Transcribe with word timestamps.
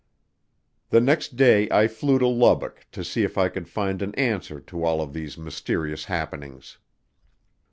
The 0.89 0.99
next 0.99 1.35
day 1.35 1.69
I 1.69 1.87
flew 1.87 2.17
to 2.17 2.25
Lubbock 2.25 2.87
to 2.91 3.03
see 3.03 3.21
if 3.21 3.37
I 3.37 3.49
could 3.49 3.67
find 3.67 4.01
an 4.01 4.15
answer 4.15 4.59
to 4.59 4.83
all 4.83 4.99
of 4.99 5.13
these 5.13 5.37
mysterious 5.37 6.05
happenings. 6.05 6.79